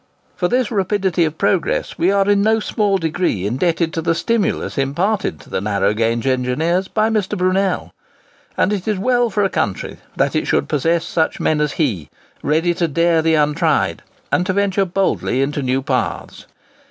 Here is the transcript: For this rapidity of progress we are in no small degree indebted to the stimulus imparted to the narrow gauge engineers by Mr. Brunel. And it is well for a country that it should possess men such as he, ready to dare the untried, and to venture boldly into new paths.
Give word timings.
For 0.35 0.47
this 0.47 0.71
rapidity 0.71 1.25
of 1.25 1.37
progress 1.37 1.95
we 1.95 2.09
are 2.09 2.27
in 2.27 2.41
no 2.41 2.59
small 2.59 2.97
degree 2.97 3.45
indebted 3.45 3.93
to 3.93 4.01
the 4.01 4.15
stimulus 4.15 4.75
imparted 4.75 5.39
to 5.41 5.49
the 5.51 5.61
narrow 5.61 5.93
gauge 5.93 6.25
engineers 6.25 6.87
by 6.87 7.09
Mr. 7.11 7.37
Brunel. 7.37 7.91
And 8.57 8.73
it 8.73 8.87
is 8.87 8.97
well 8.97 9.29
for 9.29 9.43
a 9.43 9.47
country 9.49 9.97
that 10.15 10.35
it 10.35 10.47
should 10.47 10.67
possess 10.67 11.15
men 11.39 11.57
such 11.59 11.63
as 11.63 11.73
he, 11.73 12.09
ready 12.41 12.73
to 12.73 12.87
dare 12.87 13.21
the 13.21 13.35
untried, 13.35 14.01
and 14.31 14.43
to 14.47 14.53
venture 14.53 14.85
boldly 14.85 15.43
into 15.43 15.61
new 15.61 15.83
paths. 15.83 16.47